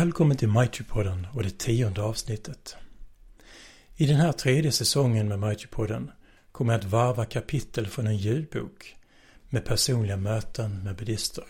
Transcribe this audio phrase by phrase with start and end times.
[0.00, 2.76] Välkommen till Mighty-podden och det tionde avsnittet.
[3.96, 6.10] I den här tredje säsongen med Mighty-podden
[6.52, 8.96] kommer jag att varva kapitel från en ljudbok
[9.48, 11.44] med personliga möten med buddhister.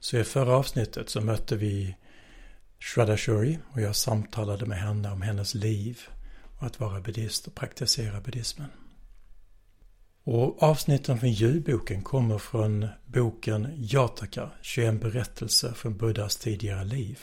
[0.00, 1.96] Så i förra avsnittet så mötte vi
[2.78, 6.00] Shraddha Shuri och jag samtalade med henne om hennes liv
[6.58, 8.68] och att vara buddhist och praktisera buddhismen.
[10.24, 17.18] Och avsnitten från ljudboken kommer från boken Jataka, 21 berättelser från Buddhas tidigare liv.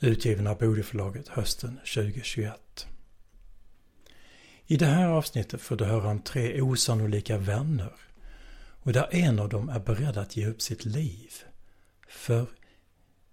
[0.00, 2.86] Utgiven av Bodiförlaget hösten 2021.
[4.66, 7.92] I det här avsnittet får du höra om tre osannolika vänner.
[8.82, 11.32] Och där en av dem är beredd att ge upp sitt liv.
[12.08, 12.46] För,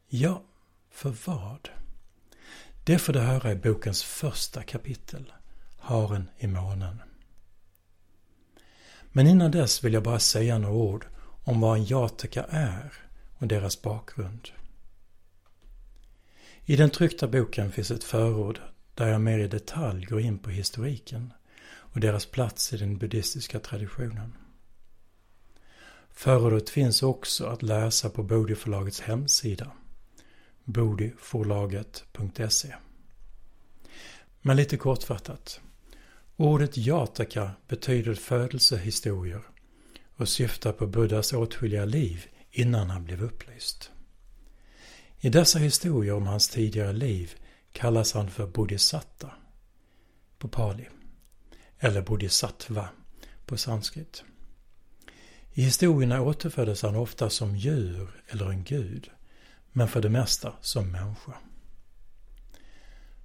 [0.08, 0.44] ja,
[0.92, 1.70] för vad?
[2.84, 5.34] Det får du höra i bokens första kapitel,
[5.78, 7.02] Haren i månen.
[9.12, 11.06] Men innan dess vill jag bara säga några ord
[11.44, 12.94] om vad en jataka är
[13.38, 14.50] och deras bakgrund.
[16.66, 18.60] I den tryckta boken finns ett förord
[18.96, 21.34] där jag mer i detalj går in på historiken
[21.70, 24.34] och deras plats i den buddhistiska traditionen.
[26.12, 29.72] Förordet finns också att läsa på Bodiförlagets hemsida
[30.70, 32.76] bodhiforlaget.se.
[34.42, 35.62] Men lite kortfattat.
[36.42, 39.42] Ordet jataka betyder födelsehistorier
[40.16, 43.92] och syftar på Buddhas åtskilliga liv innan han blev upplyst.
[45.20, 47.34] I dessa historier om hans tidigare liv
[47.72, 49.32] kallas han för bodhisatta
[50.38, 50.88] på pali
[51.80, 52.90] eller bodhisattva
[53.46, 54.24] på sanskrit.
[55.54, 59.10] I historierna återföddes han ofta som djur eller en gud,
[59.72, 61.34] men för det mesta som människa.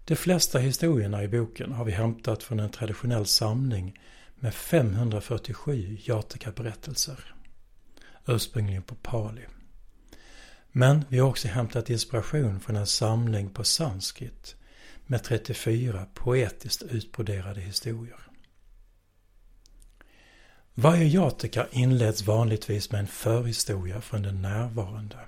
[0.04, 3.98] De flesta historierna i boken har vi hämtat från en traditionell samling
[4.34, 7.34] med 547 Jataka-berättelser.
[8.26, 9.42] Ursprungligen på pali.
[10.72, 14.56] Men vi har också hämtat inspiration från en samling på sanskrit
[15.06, 18.20] med 34 poetiskt utbroderade historier.
[20.74, 25.18] Varje jataka inleds vanligtvis med en förhistoria från den närvarande,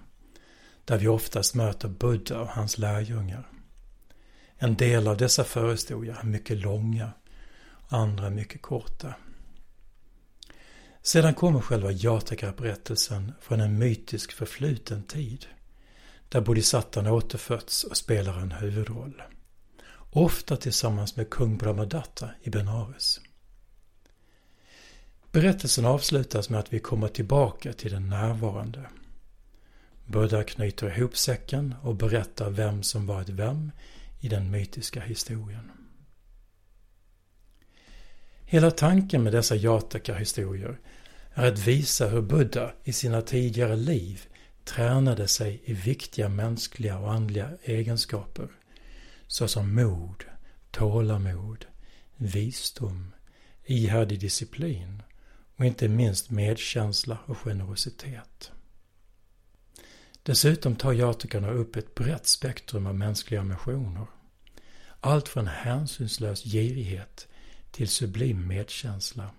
[0.84, 3.48] där vi oftast möter Buddha och hans lärjungar.
[4.58, 7.12] En del av dessa förhistorier är mycket långa,
[7.88, 9.14] andra mycket korta.
[11.02, 15.46] Sedan kommer själva Jataka-berättelsen från en mytisk förfluten tid,
[16.28, 19.22] där bodhisattan återfötts och spelar en huvudroll.
[20.10, 23.20] Ofta tillsammans med kung Brahmadatta i Benares.
[25.32, 28.86] Berättelsen avslutas med att vi kommer tillbaka till den närvarande.
[30.06, 33.70] Buddha knyter ihop säcken och berättar vem som varit vem
[34.20, 35.70] i den mytiska historien.
[38.44, 40.78] Hela tanken med dessa Jataka-historier
[41.34, 44.26] är att visa hur Buddha i sina tidigare liv
[44.64, 48.48] tränade sig i viktiga mänskliga och andliga egenskaper
[49.26, 50.24] såsom mod,
[50.70, 51.66] tålamod,
[52.16, 53.14] visdom,
[53.64, 55.02] ihärdig disciplin
[55.56, 58.52] och inte minst medkänsla och generositet.
[60.26, 64.06] Dessutom tar jatakarna upp ett brett spektrum av mänskliga ambitioner.
[65.00, 67.28] Allt från hänsynslös girighet
[67.70, 69.30] till sublim medkänsla.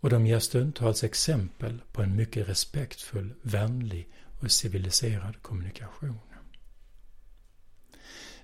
[0.00, 4.08] Och de ger stundtals exempel på en mycket respektfull, vänlig
[4.40, 6.18] och civiliserad kommunikation.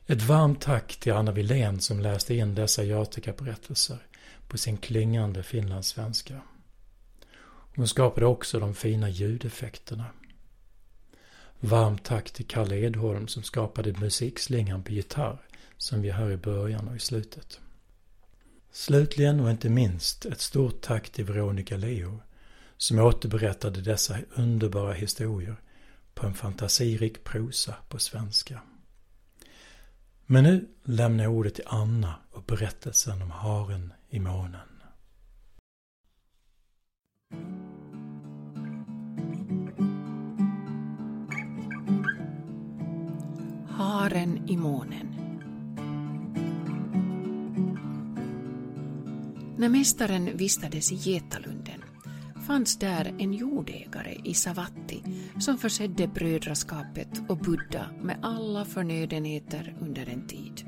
[0.07, 3.99] Ett varmt tack till Anna Wilén som läste in dessa Jataka-berättelser
[4.49, 6.41] på sin klingande finlandssvenska.
[7.77, 10.05] Hon skapade också de fina ljudeffekterna.
[11.61, 15.39] Varmt tack till Kalle Edholm som skapade musikslingan på gitarr
[15.77, 17.61] som vi hör i början och i slutet.
[18.73, 22.21] Slutligen och inte minst ett stort tack till Veronica Leo
[22.77, 25.57] som återberättade dessa underbara historier
[26.15, 28.61] på en fantasirik prosa på svenska.
[30.27, 34.74] Men nu lämnar jag ordet till Anna och berättelsen om haren i månen.
[43.77, 45.15] Haren i månen
[49.57, 51.81] När mästaren vistades i Getalunden
[52.47, 55.03] fanns där en jordägare i Savatti
[55.39, 60.67] som försedde brödraskapet och Buddha med alla förnödenheter under en tid.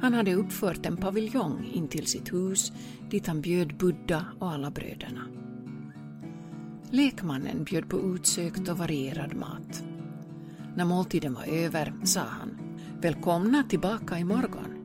[0.00, 2.72] Han hade uppfört en paviljong intill sitt hus
[3.10, 5.26] dit han bjöd Buddha och alla bröderna.
[6.90, 9.84] Lekmannen bjöd på utsökt och varierad mat.
[10.76, 14.78] När måltiden var över sa han Välkomna tillbaka imorgon.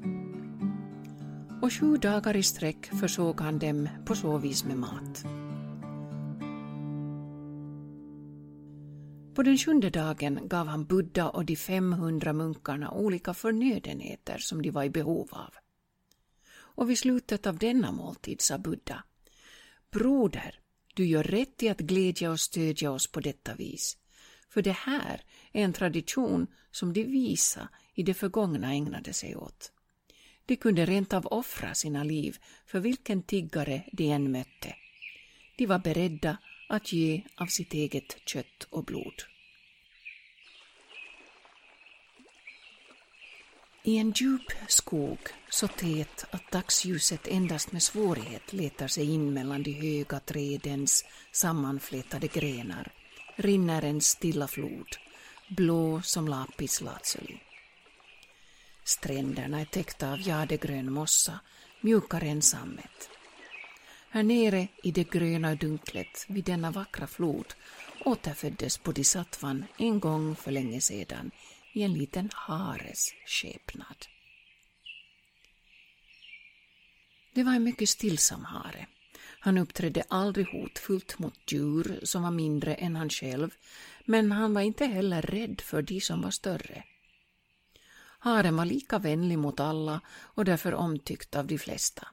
[1.61, 5.25] Och sju dagar i sträck försåg han dem på så vis med mat.
[9.35, 14.71] På den sjunde dagen gav han Buddha och de 500 munkarna olika förnödenheter som de
[14.71, 15.53] var i behov av.
[16.55, 19.03] Och vid slutet av denna måltid sa Buddha
[19.91, 20.59] Broder,
[20.95, 23.97] du gör rätt i att glädja och stödja oss på detta vis,
[24.49, 25.21] för det här
[25.57, 29.71] en tradition som de visa i det förgångna ägnade sig åt.
[30.45, 34.75] De kunde rent av offra sina liv för vilken tiggare de än mötte.
[35.57, 36.37] De var beredda
[36.69, 39.23] att ge av sitt eget kött och blod.
[43.83, 45.19] I en djup skog,
[45.49, 52.27] så tät att dagsljuset endast med svårighet letar sig in mellan de höga trädens sammanflätade
[52.27, 52.91] grenar,
[53.35, 54.97] rinner en stilla flod,
[55.47, 57.39] blå som lapis lazuli.
[58.83, 61.39] Stränderna är täckta av jadegrön mossa,
[61.81, 63.09] mjukare än sammet.
[64.09, 67.53] Här nere i det gröna dunklet vid denna vackra flod
[68.05, 71.31] återföddes Bodhisattvan en gång för länge sedan
[71.73, 74.05] i en liten hares skepnad.
[77.33, 78.87] Det var en mycket stillsam hare.
[79.39, 83.49] Han uppträdde aldrig hotfullt mot djur som var mindre än han själv,
[84.05, 86.83] men han var inte heller rädd för de som var större.
[88.19, 92.07] Haren var lika vänlig mot alla och därför omtyckt av de flesta.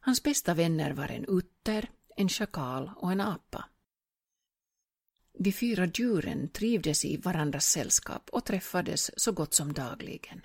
[0.00, 3.64] Hans bästa vänner var en utter, en schakal och en apa.
[5.38, 10.40] De fyra djuren trivdes i varandras sällskap och träffades så gott som dagligen.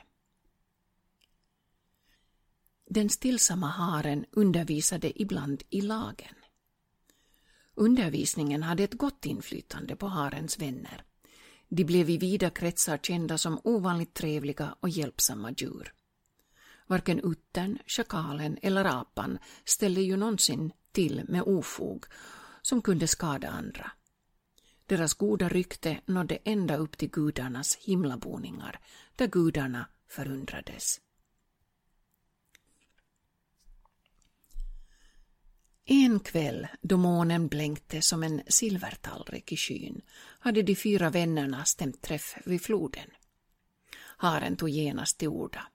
[2.95, 6.35] Den stillsamma haren undervisade ibland i lagen.
[7.75, 11.03] Undervisningen hade ett gott inflytande på harens vänner.
[11.69, 15.93] De blev i vida kretsar kända som ovanligt trevliga och hjälpsamma djur.
[16.87, 22.05] Varken uttern, schakalen eller apan ställde ju någonsin till med ofog
[22.61, 23.91] som kunde skada andra.
[24.85, 28.79] Deras goda rykte nådde ända upp till gudarnas himlaboningar,
[29.15, 30.99] där gudarna förundrades.
[35.85, 40.01] En kväll, då månen blänkte som en silvertallrik i skyn,
[40.39, 43.09] hade de fyra vännerna stämt träff vid floden.
[44.17, 45.67] Haren tog genast till orda.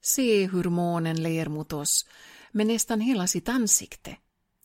[0.00, 2.06] Se hur månen ler mot oss
[2.52, 4.16] med nästan hela sitt ansikte,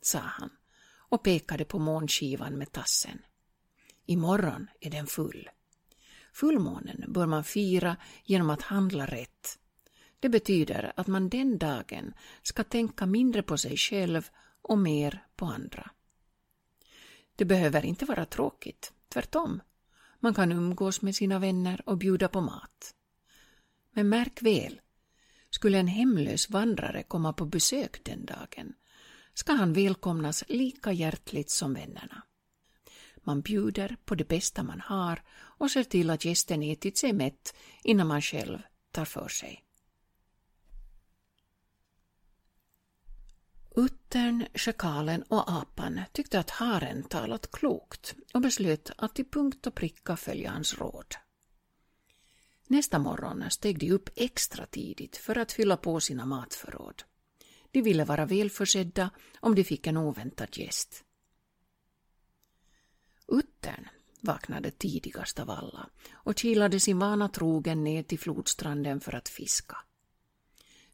[0.02, 0.50] sa han
[1.10, 3.22] och pekade på månskivan med tassen.
[4.06, 5.50] Imorgon är den full.
[6.34, 9.60] Fullmånen bör man fira genom att handla rätt.
[10.26, 14.30] Det betyder att man den dagen ska tänka mindre på sig själv
[14.62, 15.92] och mer på andra.
[17.36, 19.62] Det behöver inte vara tråkigt, tvärtom.
[20.20, 22.96] Man kan umgås med sina vänner och bjuda på mat.
[23.92, 24.82] Men märk väl,
[25.50, 28.74] skulle en hemlös vandrare komma på besök den dagen
[29.34, 32.24] ska han välkomnas lika hjärtligt som vännerna.
[33.24, 37.56] Man bjuder på det bästa man har och ser till att gästen ätit sig mätt
[37.84, 38.62] innan man själv
[38.92, 39.65] tar för sig.
[44.16, 49.76] Uttern, schakalen och apan tyckte att haren talat klokt och beslöt att till punkt och
[49.76, 51.16] pricka följa hans råd.
[52.68, 57.04] Nästa morgon steg de upp extra tidigt för att fylla på sina matförråd.
[57.72, 61.04] De ville vara välförsedda om de fick en oväntad gäst.
[63.28, 63.88] Uttern
[64.22, 69.78] vaknade tidigast av alla och kilade sin vana trogen ner till flodstranden för att fiska.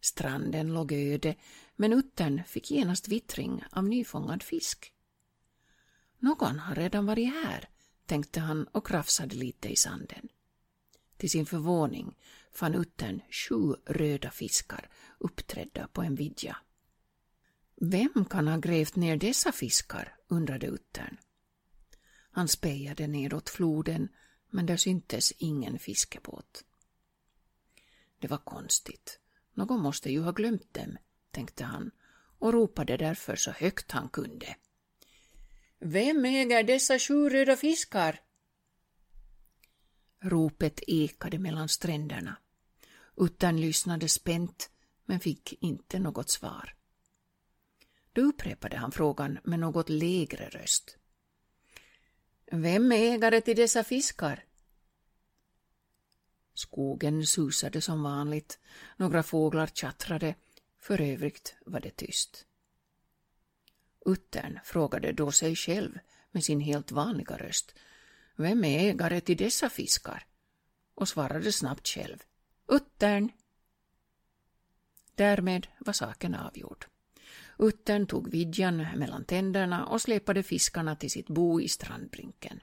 [0.01, 1.35] Stranden låg öde,
[1.75, 4.93] men uttern fick genast vittring av nyfångad fisk.
[6.19, 7.69] Någon har redan varit här,
[8.05, 10.29] tänkte han och krafsade lite i sanden.
[11.17, 12.17] Till sin förvåning
[12.51, 16.57] fann uttern sju röda fiskar uppträdda på en vidja.
[17.75, 20.15] Vem kan ha grävt ner dessa fiskar?
[20.27, 21.17] undrade uttern.
[22.31, 24.09] Han spejade nedåt floden,
[24.49, 26.63] men där syntes ingen fiskebåt.
[28.19, 29.19] Det var konstigt.
[29.53, 30.97] Någon måste ju ha glömt dem,
[31.31, 31.91] tänkte han
[32.39, 34.55] och ropade därför så högt han kunde.
[35.79, 38.21] Vem äger dessa sju röda fiskar?
[40.19, 42.37] Ropet ekade mellan stränderna.
[43.15, 44.69] Uttern lyssnade spänt
[45.05, 46.75] men fick inte något svar.
[48.13, 50.97] Då upprepade han frågan med något lägre röst.
[52.51, 54.45] Vem är ägare till dessa fiskar?
[56.53, 58.59] Skogen susade som vanligt,
[58.97, 60.35] några fåglar tjattrade,
[60.81, 62.45] för övrigt var det tyst.
[64.05, 65.99] Uttern frågade då sig själv
[66.31, 67.75] med sin helt vanliga röst
[68.41, 70.25] vem är ägare till dessa fiskar?
[70.95, 72.17] och svarade snabbt själv.
[72.67, 73.31] Uttern!
[75.15, 76.85] Därmed var saken avgjord.
[77.57, 82.59] Uttern tog vidjan mellan tänderna och släpade fiskarna till sitt bo i strandbrinken.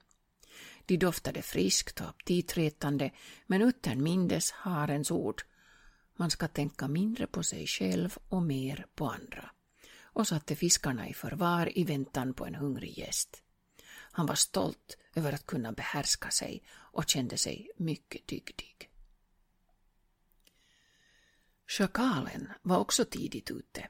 [0.87, 3.11] De doftade friskt och aptitretande,
[3.47, 5.43] men uttern mindes harens ord.
[6.21, 9.51] Man ska tänka mindre på sig själv och mer på andra.
[10.01, 13.43] Och satte fiskarna i förvar i väntan på en hungrig gäst.
[13.91, 18.91] Han var stolt över att kunna behärska sig och kände sig mycket dygdig.
[21.67, 23.89] Schakalen var också tidigt ute.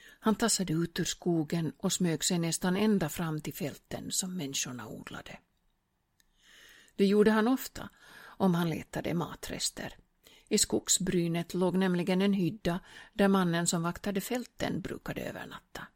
[0.00, 4.88] Han tassade ut ur skogen och smög sig nästan ända fram till fälten som människorna
[4.88, 5.38] odlade.
[6.94, 7.88] Det gjorde han ofta
[8.18, 9.96] om han letade matrester.
[10.48, 12.80] I skogsbrynet låg nämligen en hydda
[13.12, 15.86] där mannen som vaktade fälten brukade övernatta.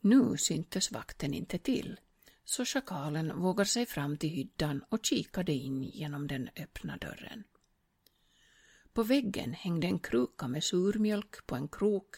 [0.00, 2.00] Nu syntes vakten inte till,
[2.44, 7.44] så schakalen vågade sig fram till hyddan och kikade in genom den öppna dörren.
[8.92, 12.16] På väggen hängde en kruka med surmjölk på en krok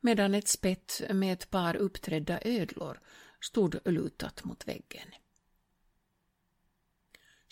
[0.00, 3.00] medan ett spett med ett par uppträdda ödlor
[3.40, 5.08] stod lutat mot väggen.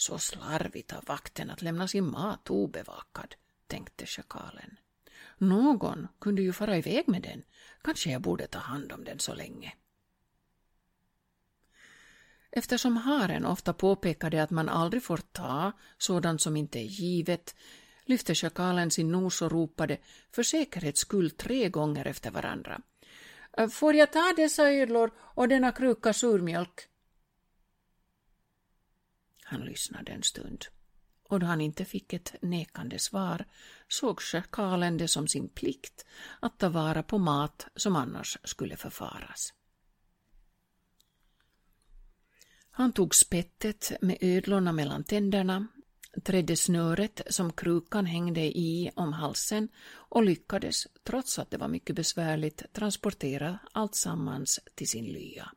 [0.02, 3.34] Så slarvigt av vakten att lämna sin mat obevakad,
[3.66, 4.76] tänkte schakalen.
[5.38, 7.42] Någon kunde ju fara iväg med den.
[7.82, 9.74] Kanske jag borde ta hand om den så länge.
[12.50, 17.54] Eftersom haren ofta påpekade att man aldrig får ta sådant som inte är givet
[18.04, 19.98] lyfte schakalen sin nos och ropade
[20.32, 22.80] för säkerhets skull tre gånger efter varandra.
[23.70, 26.88] Får jag ta dessa ödlor och denna kruka surmjölk?
[29.52, 30.64] Han lyssnade en stund
[31.28, 33.44] och då han inte fick ett nekande svar
[33.88, 36.06] såg schakalen det som sin plikt
[36.40, 39.52] att ta vara på mat som annars skulle förfaras.
[42.70, 45.66] Han tog spettet med ödlorna mellan tänderna,
[46.24, 51.96] trädde snöret som krukan hängde i om halsen och lyckades, trots att det var mycket
[51.96, 55.52] besvärligt, transportera alltsammans till sin lya.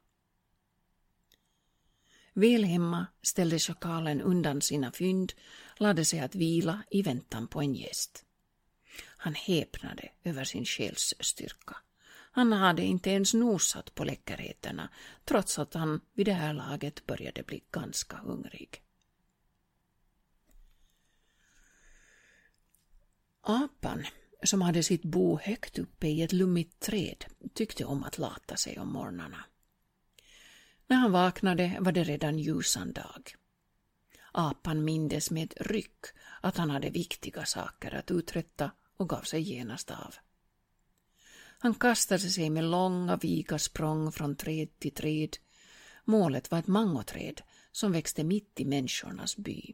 [2.37, 5.33] Väl hemma ställde schakalen undan sina fynd,
[5.77, 8.25] lade sig att vila i väntan på en gäst.
[9.01, 11.75] Han häpnade över sin själs styrka.
[12.31, 14.89] Han hade inte ens nosat på läckerheterna,
[15.25, 18.81] trots att han vid det här laget började bli ganska hungrig.
[23.41, 24.05] Apan,
[24.43, 28.79] som hade sitt bo högt uppe i ett lummigt träd, tyckte om att lata sig
[28.79, 29.45] om morgnarna.
[30.87, 33.35] När han vaknade var det redan ljusan dag.
[34.31, 36.05] Apan mindes med ryck
[36.41, 40.15] att han hade viktiga saker att uträtta och gav sig genast av.
[41.59, 45.37] Han kastade sig med långa viga språng från träd till träd.
[46.03, 49.73] Målet var ett mangoträd som växte mitt i människornas by.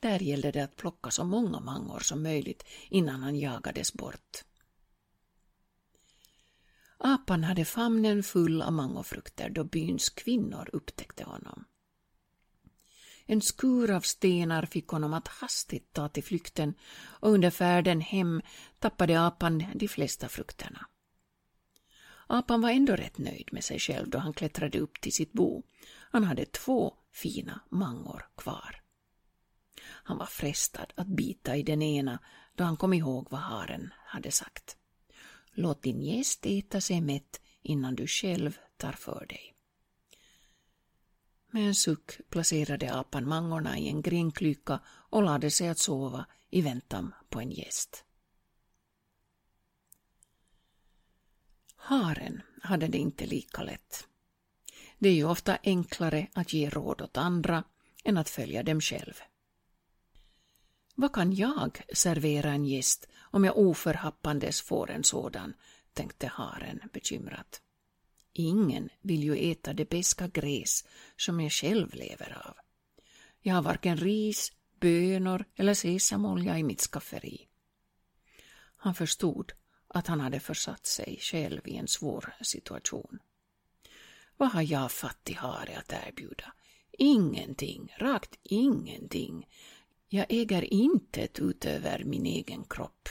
[0.00, 4.44] Där gällde det att plocka så många mangor som möjligt innan han jagades bort.
[6.98, 11.64] Apan hade famnen full av mangofrukter då byns kvinnor upptäckte honom.
[13.26, 18.42] En skur av stenar fick honom att hastigt ta till flykten och under färden hem
[18.78, 20.86] tappade apan de flesta frukterna.
[22.26, 25.62] Apan var ändå rätt nöjd med sig själv då han klättrade upp till sitt bo.
[26.10, 28.82] Han hade två fina mangor kvar.
[29.82, 32.18] Han var frestad att bita i den ena
[32.54, 34.76] då han kom ihåg vad haren hade sagt.
[35.58, 39.54] Låt din gäst äta sig mätt innan du själv tar för dig.
[41.50, 46.62] Med en suck placerade apan mangorna i en grinklyka och lade sig att sova i
[46.62, 48.04] väntan på en gäst.
[51.76, 54.08] Haren hade det inte lika lätt.
[54.98, 57.64] Det är ju ofta enklare att ge råd åt andra
[58.04, 59.14] än att följa dem själv.
[60.94, 65.54] Vad kan jag servera en gäst om jag oförhappandes får en sådan,
[65.92, 67.60] tänkte haren bekymrat.
[68.32, 70.84] Ingen vill ju äta det beska gräs
[71.16, 72.56] som jag själv lever av.
[73.40, 77.48] Jag har varken ris, bönor eller sesamolja i mitt skafferi.
[78.76, 79.52] Han förstod
[79.88, 83.18] att han hade försatt sig själv i en svår situation.
[84.36, 86.52] Vad har jag fattig hare att erbjuda?
[86.92, 89.48] Ingenting, rakt ingenting.
[90.10, 93.08] Jag äger intet utöver min egen kropp.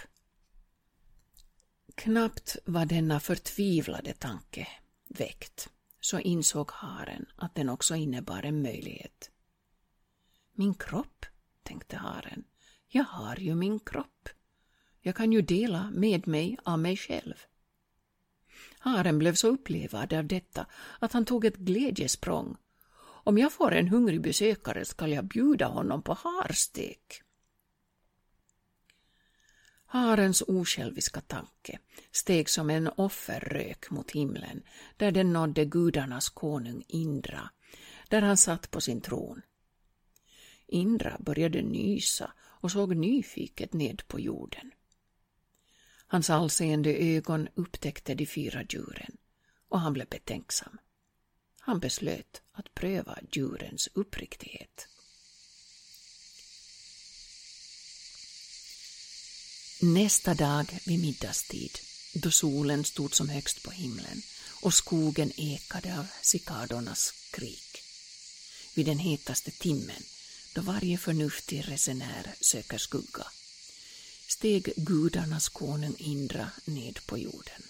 [1.96, 4.68] Knappt var denna förtvivlade tanke
[5.08, 9.32] väckt så insåg haren att den också innebar en möjlighet.
[10.52, 11.26] Min kropp,
[11.64, 12.44] tänkte haren.
[12.88, 14.30] Jag har ju min kropp.
[15.02, 17.36] Jag kan ju dela med mig av mig själv.
[18.80, 20.66] Haren blev så upplevad av detta
[21.00, 22.58] att han tog ett glädjesprång
[23.28, 27.22] om jag får en hungrig besökare skall jag bjuda honom på harstek.
[29.86, 31.80] Harens osjälviska tanke
[32.12, 34.64] steg som en offerrök mot himlen
[34.98, 37.50] där den nådde gudarnas konung Indra,
[38.10, 39.42] där han satt på sin tron.
[40.68, 44.72] Indra började nysa och såg nyfiket ned på jorden.
[46.08, 49.18] Hans allseende ögon upptäckte de fyra djuren
[49.70, 50.78] och han blev betänksam.
[51.68, 54.88] Han beslöt att pröva djurens uppriktighet.
[59.82, 61.80] Nästa dag vid middagstid,
[62.14, 64.22] då solen stod som högst på himlen
[64.62, 67.84] och skogen ekade av cikadornas skrik.
[68.76, 70.04] Vid den hetaste timmen,
[70.56, 73.28] då varje förnuftig resenär söker skugga,
[74.28, 77.64] steg gudarnas konung Indra ned på jorden.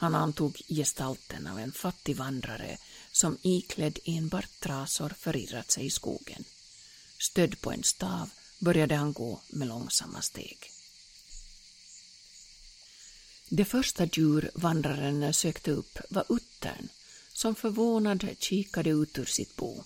[0.00, 2.78] Han antog gestalten av en fattig vandrare
[3.12, 6.44] som iklädd enbart trasor förirrat sig i skogen.
[7.18, 10.70] Stödd på en stav började han gå med långsamma steg.
[13.48, 16.88] Det första djur vandraren sökte upp var uttern
[17.32, 19.84] som förvånad kikade ut ur sitt bo.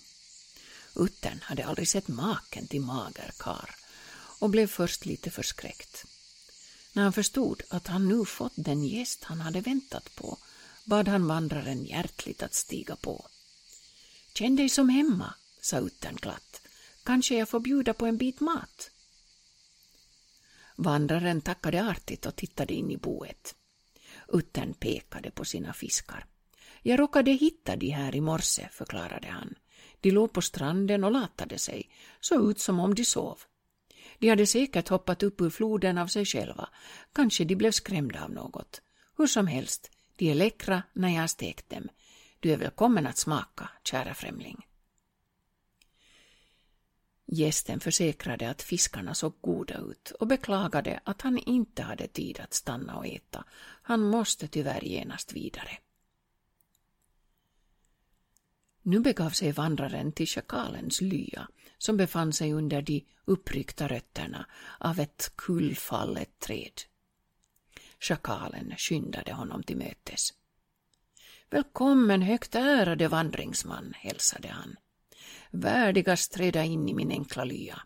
[0.93, 3.75] Uttern hade aldrig sett maken till mager kar
[4.39, 6.05] och blev först lite förskräckt.
[6.95, 10.37] När han förstod att han nu fått den gäst han hade väntat på
[10.85, 13.25] bad han vandraren hjärtligt att stiga på.
[14.33, 16.61] Känn dig som hemma, sa uttern glatt.
[17.03, 18.91] Kanske jag får bjuda på en bit mat?
[20.75, 23.55] Vandraren tackade artigt och tittade in i boet.
[24.27, 26.25] Uttern pekade på sina fiskar.
[26.81, 29.55] Jag råkade hitta de här i morse, förklarade han.
[30.01, 33.39] De låg på stranden och latade sig, såg ut som om de sov.
[34.19, 36.69] De hade säkert hoppat upp ur floden av sig själva.
[37.13, 38.81] Kanske de blev skrämda av något.
[39.17, 41.89] Hur som helst, de är läckra när jag stekt dem.
[42.39, 44.65] Du är välkommen att smaka, kära främling.
[47.27, 52.53] Gästen försäkrade att fiskarna såg goda ut och beklagade att han inte hade tid att
[52.53, 53.43] stanna och äta.
[53.81, 55.77] Han måste tyvärr genast vidare.
[58.81, 61.47] Nu begav sig vandraren till schakalens lya
[61.77, 64.45] som befann sig under de uppryckta rötterna
[64.79, 66.81] av ett kullfallet träd.
[67.99, 70.33] Schakalen skyndade honom till mötes.
[71.49, 74.75] Välkommen högt ärade vandringsman, hälsade han.
[75.51, 77.81] Värdigast träda in i min enkla lya.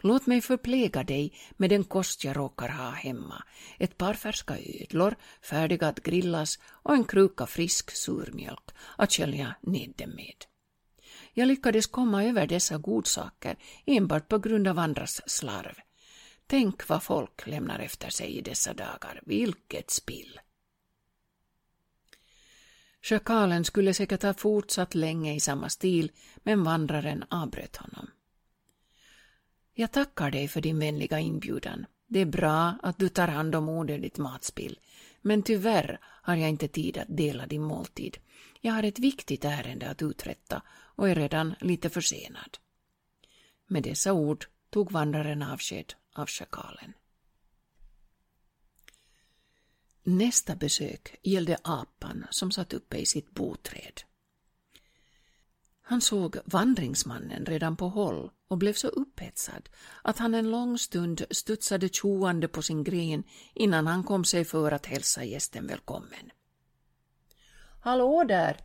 [0.00, 3.44] Låt mig förpläga dig med den kost jag råkar ha hemma,
[3.78, 9.92] ett par färska ödlor färdiga att grillas och en kruka frisk surmjölk att skölja ned
[9.96, 10.49] dem med.
[11.32, 15.74] Jag lyckades komma över dessa godsaker enbart på grund av andras slarv.
[16.46, 20.40] Tänk vad folk lämnar efter sig i dessa dagar, vilket spill!
[23.02, 28.10] Schakalen skulle säkert ha fortsatt länge i samma stil, men vandraren avbröt honom.
[29.74, 31.86] Jag tackar dig för din vänliga inbjudan.
[32.06, 34.78] Det är bra att du tar hand om onödigt matspill,
[35.20, 38.18] men tyvärr har jag inte tid att dela din måltid.
[38.60, 40.62] Jag har ett viktigt ärende att uträtta
[41.00, 42.58] och är redan lite försenad.
[43.66, 46.92] Med dessa ord tog vandraren avsked av schakalen.
[50.02, 54.02] Nästa besök gällde apan som satt uppe i sitt boträd.
[55.82, 59.68] Han såg vandringsmannen redan på håll och blev så upphetsad
[60.02, 64.72] att han en lång stund studsade tjoande på sin gren innan han kom sig för
[64.72, 66.30] att hälsa gästen välkommen.
[67.80, 68.56] Hallå där!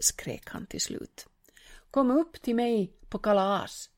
[0.00, 1.26] skrek han till slut.
[1.96, 3.90] Kom upp till mig på kalas.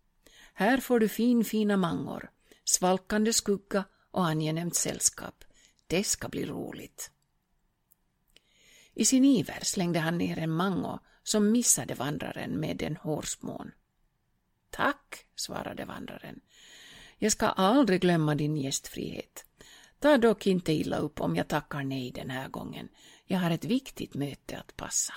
[0.55, 2.31] Här får du fin fina mangor,
[2.65, 5.45] svalkande skugga och angenämt sällskap.
[5.87, 7.11] Det ska bli roligt.
[8.95, 13.71] I sin iver slängde han ner en mango som missade vandraren med en hårsmån.
[14.71, 16.41] Tack, svarade vandraren.
[17.17, 19.45] Jag ska aldrig glömma din gästfrihet.
[19.99, 22.89] Ta dock inte illa upp om jag tackar nej den här gången.
[23.25, 25.15] Jag har ett viktigt möte att passa.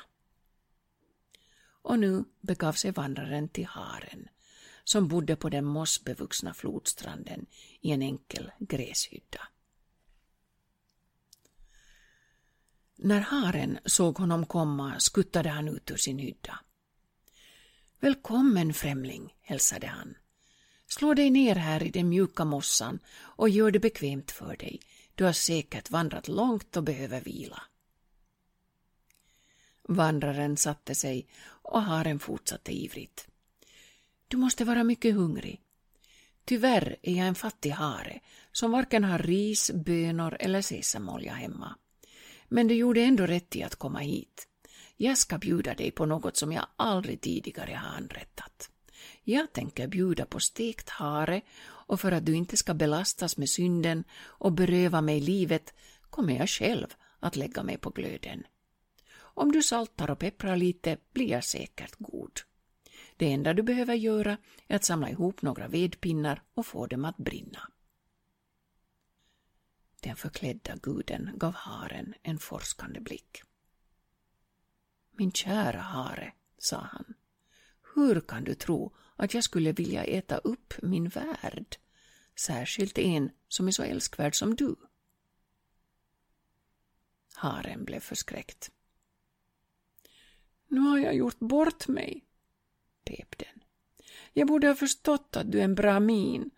[1.82, 4.28] Och nu begav sig vandraren till haren,
[4.84, 7.46] som bodde på den mossbevuxna flodstranden
[7.82, 9.48] i en enkel gräshydda.
[12.96, 16.60] När haren såg honom komma skuttade han ut ur sin hydda.
[18.00, 20.16] Välkommen främling, hälsade han.
[20.88, 24.80] Slå dig ner här i den mjuka mossan och gör det bekvämt för dig.
[25.16, 27.62] Du har säkert vandrat långt och behöver vila.
[29.92, 33.28] Vandraren satte sig och haren fortsatte ivrigt.
[34.28, 35.62] Du måste vara mycket hungrig.
[36.46, 38.20] Tyvärr är jag en fattig hare
[38.52, 41.76] som varken har ris, bönor eller sesamolja hemma.
[42.48, 44.48] Men du gjorde ändå rätt i att komma hit.
[44.98, 48.70] Jag ska bjuda dig på något som jag aldrig tidigare har anrättat.
[49.24, 54.04] Jag tänker bjuda på stekt hare och för att du inte ska belastas med synden
[54.22, 55.74] och beröva mig livet
[56.10, 56.88] kommer jag själv
[57.20, 58.44] att lägga mig på glöden.
[59.42, 62.40] Om du saltar och pepprar lite blir jag säkert god.
[63.18, 67.18] Det enda du behöver göra är att samla ihop några vedpinnar och få dem att
[67.18, 67.72] brinna.
[70.00, 73.42] Den förklädda guden gav haren en forskande blick.
[75.12, 77.14] Min kära hare, sa han,
[77.96, 81.78] hur kan du tro att jag skulle vilja äta upp min värld,
[82.36, 84.76] särskilt en som är så älskvärd som du?
[87.34, 88.72] Haren blev förskräckt.
[90.72, 92.24] Nu har jag gjort bort mig,
[93.06, 93.64] pep den.
[94.34, 96.52] Jag borde ha förstått att du är en brahmin.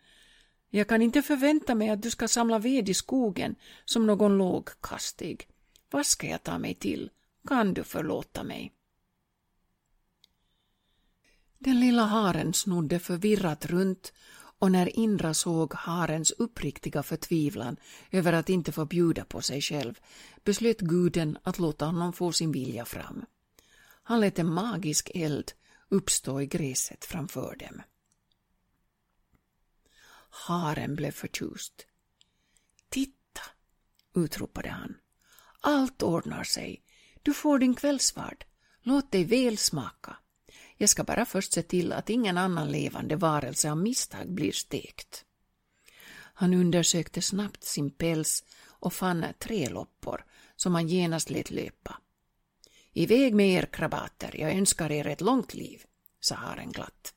[0.70, 5.48] Jag kan inte förvänta mig att du ska samla ved i skogen som någon lågkastig.
[5.92, 7.10] Vad ska jag ta mig till?
[7.48, 8.74] Kan du förlåta mig?
[11.58, 14.14] Den lilla haren snodde förvirrat runt
[14.60, 17.78] och när Indra såg harens uppriktiga förtvivlan
[18.12, 20.00] över att inte få bjuda på sig själv
[20.44, 23.26] beslöt guden att låta honom få sin vilja fram.
[24.04, 25.52] Han lät en magisk eld
[25.90, 27.82] uppstå i gräset framför dem.
[30.30, 31.86] Haren blev förtjust.
[32.90, 33.42] Titta,
[34.16, 34.98] utropade han.
[35.60, 36.84] Allt ordnar sig.
[37.22, 38.46] Du får din kvällsvard.
[38.82, 40.18] Låt dig väl smaka.
[40.78, 45.26] Jag ska bara först se till att ingen annan levande varelse av misstag blir stekt.
[46.14, 51.98] Han undersökte snabbt sin päls och fann tre loppor som han genast lät löpa.
[52.94, 55.84] Iväg med er krabater, jag önskar er ett långt liv,
[56.20, 57.14] sa haren glatt.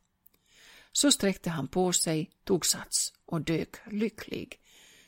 [0.93, 4.61] Så sträckte han på sig, tog sats och dök lycklig,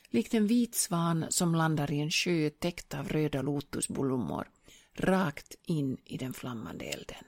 [0.09, 4.49] likt en vit svan som landar i en sjö täckt av röda lotusblommor,
[4.93, 7.23] rakt in i den flammande elden.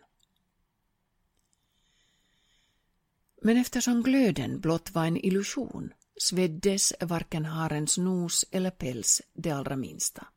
[3.42, 9.76] Men eftersom glöden blott var en illusion sveddes varken harens nos eller päls det allra
[9.76, 10.28] minsta.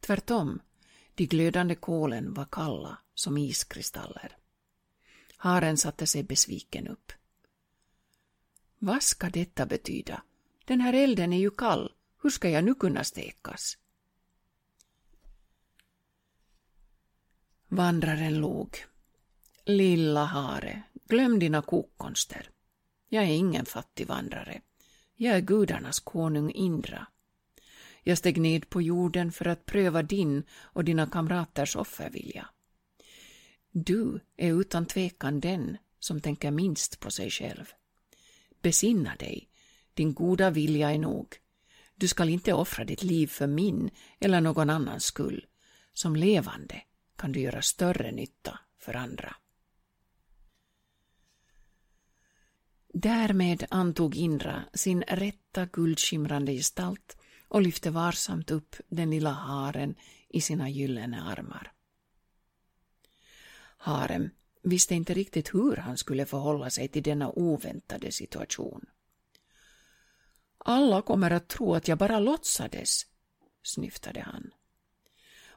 [0.00, 0.60] Tvärtom,
[1.20, 4.36] de glödande kolen var kalla som iskristaller.
[5.36, 7.12] Haren satte sig besviken upp.
[8.78, 10.22] Vad ska detta betyda?
[10.64, 11.92] Den här elden är ju kall.
[12.22, 13.78] Hur ska jag nu kunna stekas?
[17.68, 18.76] Vandraren log.
[19.64, 22.50] Lilla hare, glöm dina kokkonster.
[23.08, 24.60] Jag är ingen fattig vandrare.
[25.16, 27.06] Jag är gudarnas konung Indra.
[28.02, 32.48] Jag steg ned på jorden för att pröva din och dina kamraters offervilja.
[33.70, 37.72] Du är utan tvekan den som tänker minst på sig själv.
[38.62, 39.48] Besinna dig,
[39.94, 41.36] din goda vilja är nog.
[41.94, 45.46] Du skall inte offra ditt liv för min eller någon annans skull.
[45.92, 46.82] Som levande
[47.16, 49.36] kan du göra större nytta för andra.
[52.94, 57.16] Därmed antog Indra sin rätta guldskimrande gestalt
[57.50, 59.94] och lyfte varsamt upp den lilla haren
[60.28, 61.72] i sina gyllene armar.
[63.76, 64.30] Haren
[64.62, 68.86] visste inte riktigt hur han skulle förhålla sig till denna oväntade situation.
[70.58, 73.06] Alla kommer att tro att jag bara låtsades,
[73.62, 74.50] snyftade han.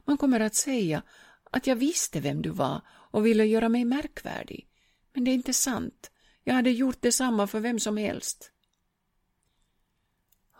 [0.04, 1.02] Man kommer att säga
[1.50, 4.68] att jag visste vem du var och ville göra mig märkvärdig,
[5.12, 6.10] men det är inte sant.
[6.44, 8.50] Jag hade gjort detsamma för vem som helst.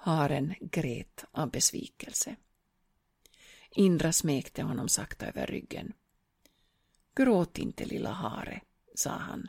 [0.04, 2.36] Haren grät av besvikelse.
[3.70, 5.92] Indra smekte honom sakta över ryggen.
[7.16, 8.60] Gråt inte, lilla hare,
[8.94, 9.48] sa han.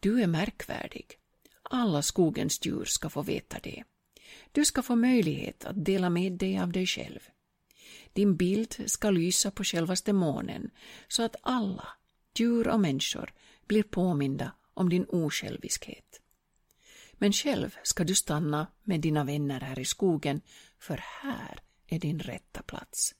[0.00, 1.18] Du är märkvärdig.
[1.62, 3.84] Alla skogens djur ska få veta det.
[4.52, 7.20] Du ska få möjlighet att dela med dig av dig själv.
[8.12, 10.70] Din bild ska lysa på självaste månen
[11.08, 11.88] så att alla,
[12.38, 13.32] djur och människor,
[13.66, 16.20] blir påminda om din osjälviskhet.
[17.18, 20.40] Men själv ska du stanna med dina vänner här i skogen,
[20.78, 23.14] för här är din rätta plats.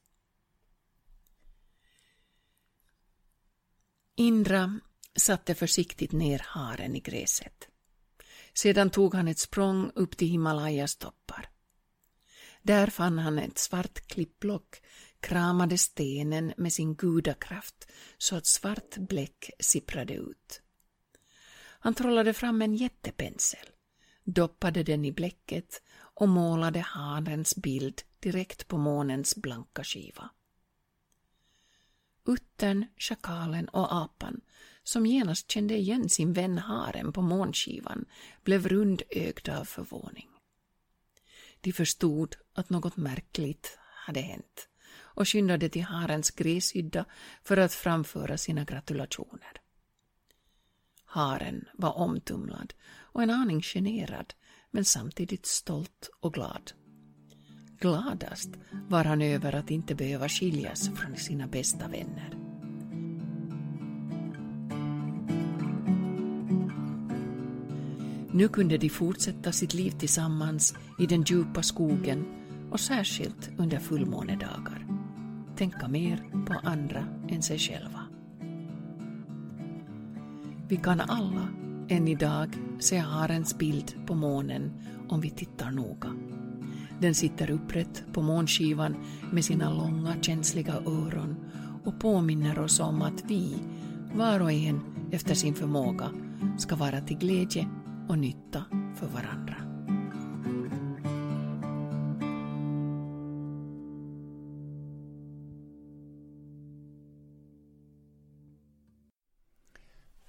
[4.16, 4.80] Indra
[5.16, 7.68] satte försiktigt ner haren i gräset.
[8.54, 11.48] Sedan tog han ett språng upp till Himalayas toppar.
[12.62, 14.82] Där fann han ett svart klippblock,
[15.20, 20.62] kramade stenen med sin gudakraft så att svart bläck sipprade ut.
[21.84, 23.68] Han trollade fram en jättepensel,
[24.24, 30.30] doppade den i bläcket och målade hanens bild direkt på månens blanka skiva.
[32.26, 34.40] Uttern, schakalen och apan,
[34.82, 38.04] som genast kände igen sin vän haren på månskivan,
[38.44, 40.28] blev rundögda av förvåning.
[41.60, 47.04] De förstod att något märkligt hade hänt och skyndade till harens gräshydda
[47.42, 49.60] för att framföra sina gratulationer.
[51.14, 52.74] Haren var omtumlad
[53.12, 54.34] och en aning generad
[54.70, 56.72] men samtidigt stolt och glad.
[57.80, 58.50] gladast
[58.88, 62.36] var han över att inte behöva skiljas från sina bästa vänner.
[68.32, 72.24] Nu kunde de fortsätta sitt liv tillsammans i den djupa skogen
[72.70, 74.86] och särskilt under fullmånedagar.
[75.56, 77.93] Tänka mer på andra än sig själv.
[80.68, 81.48] Vi kan alla
[81.88, 84.72] än idag se harens bild på månen
[85.08, 86.08] om vi tittar noga.
[87.00, 88.96] Den sitter upprätt på månskivan
[89.32, 91.36] med sina långa känsliga öron
[91.84, 93.54] och påminner oss om att vi,
[94.14, 96.10] var och en efter sin förmåga,
[96.58, 97.68] ska vara till glädje
[98.08, 99.63] och nytta för varandra.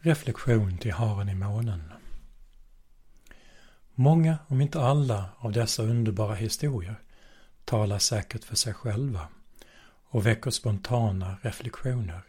[0.05, 1.93] Reflektion till haren i månen.
[3.95, 6.95] Många, om inte alla, av dessa underbara historier
[7.63, 9.27] talar säkert för sig själva
[10.09, 12.21] och väcker spontana reflektioner,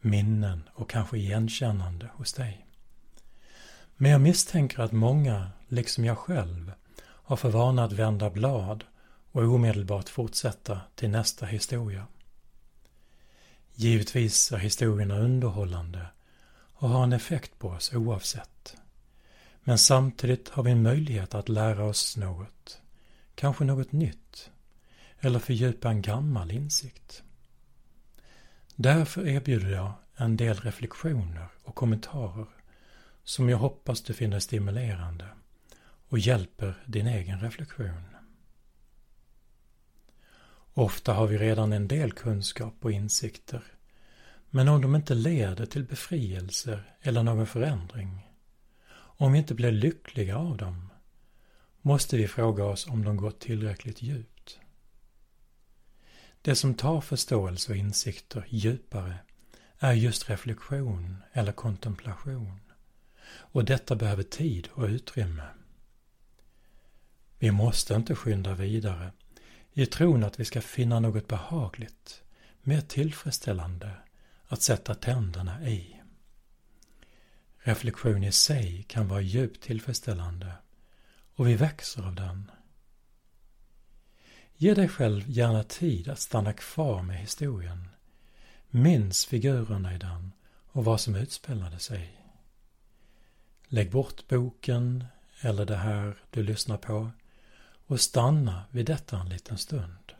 [0.00, 2.66] minnen och kanske igenkännande hos dig.
[3.96, 8.84] Men jag misstänker att många, liksom jag själv, har för vana att vända blad
[9.32, 12.06] och omedelbart fortsätta till nästa historia.
[13.74, 16.06] Givetvis är historierna underhållande
[16.78, 18.76] och har en effekt på oss oavsett.
[19.60, 22.80] Men samtidigt har vi en möjlighet att lära oss något,
[23.34, 24.50] kanske något nytt,
[25.20, 27.22] eller fördjupa en gammal insikt.
[28.76, 32.46] Därför erbjuder jag en del reflektioner och kommentarer
[33.24, 35.28] som jag hoppas du finner stimulerande
[36.08, 38.04] och hjälper din egen reflektion.
[40.74, 43.62] Ofta har vi redan en del kunskap och insikter
[44.50, 48.28] men om de inte leder till befrielse eller någon förändring,
[48.92, 50.90] om vi inte blir lyckliga av dem,
[51.80, 54.58] måste vi fråga oss om de gått tillräckligt djupt.
[56.42, 59.18] Det som tar förståelse och insikter djupare
[59.78, 62.60] är just reflektion eller kontemplation.
[63.30, 65.48] Och detta behöver tid och utrymme.
[67.38, 69.12] Vi måste inte skynda vidare
[69.72, 72.22] i tron att vi ska finna något behagligt,
[72.62, 73.90] mer tillfredsställande
[74.48, 76.00] att sätta tänderna i.
[77.58, 80.52] Reflektion i sig kan vara djupt tillfredsställande
[81.34, 82.50] och vi växer av den.
[84.56, 87.88] Ge dig själv gärna tid att stanna kvar med historien.
[88.70, 90.32] Minns figurerna i den
[90.72, 92.24] och vad som utspelade sig.
[93.68, 95.04] Lägg bort boken
[95.40, 97.10] eller det här du lyssnar på
[97.86, 100.12] och stanna vid detta en liten stund.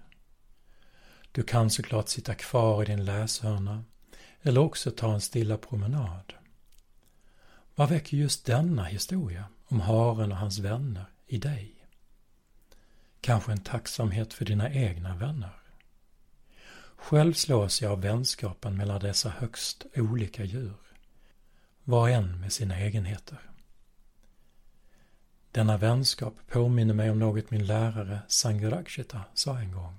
[1.32, 3.84] Du kan såklart sitta kvar i din läshörna
[4.42, 6.32] eller också ta en stilla promenad.
[7.74, 11.74] Vad väcker just denna historia om haren och hans vänner i dig?
[13.20, 15.58] Kanske en tacksamhet för dina egna vänner?
[16.96, 20.76] Själv slås jag av vänskapen mellan dessa högst olika djur,
[21.84, 23.38] var en med sina egenheter.
[25.50, 29.98] Denna vänskap påminner mig om något min lärare Sangharakshita sa en gång.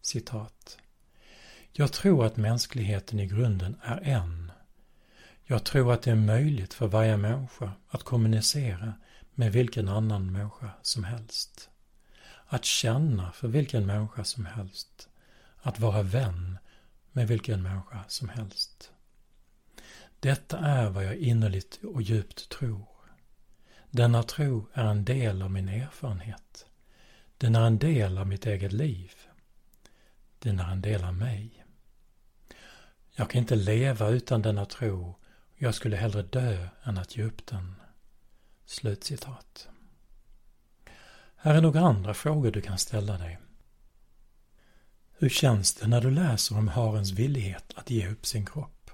[0.00, 0.78] Citat.
[1.74, 4.52] Jag tror att mänskligheten i grunden är en.
[5.44, 8.94] Jag tror att det är möjligt för varje människa att kommunicera
[9.34, 11.70] med vilken annan människa som helst.
[12.46, 15.08] Att känna för vilken människa som helst.
[15.62, 16.58] Att vara vän
[17.12, 18.92] med vilken människa som helst.
[20.20, 22.86] Detta är vad jag innerligt och djupt tror.
[23.90, 26.66] Denna tro är en del av min erfarenhet.
[27.38, 29.12] Den är en del av mitt eget liv.
[30.38, 31.61] Den är en del av mig.
[33.14, 35.14] Jag kan inte leva utan denna tro.
[35.56, 37.74] Jag skulle hellre dö än att ge upp den.
[38.64, 39.68] Slutcitat.
[41.36, 43.38] Här är några andra frågor du kan ställa dig.
[45.18, 48.90] Hur känns det när du läser om harens villighet att ge upp sin kropp?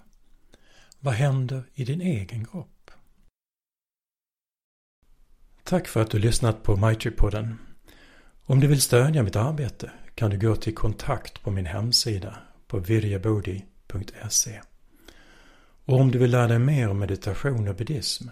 [1.01, 2.91] Vad händer i din egen kropp?
[5.65, 7.55] Tack för att du lyssnat på Maitri-podden.
[8.45, 12.79] Om du vill stödja mitt arbete kan du gå till kontakt på min hemsida på
[12.79, 14.61] virjabodi.se www.meditationochmeditationpodden.se
[15.85, 18.29] Och om du vill lära dig mer om meditation och buddhism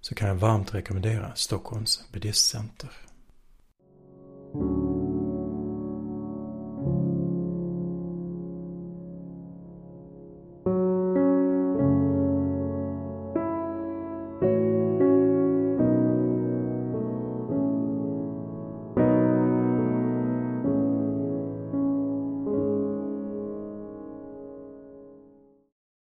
[0.00, 2.90] så kan jag varmt rekommendera Stockholms buddhistcenter.